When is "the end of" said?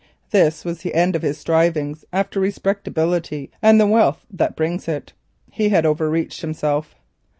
0.81-1.21